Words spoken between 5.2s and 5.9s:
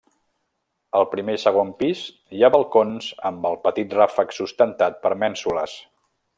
mènsules.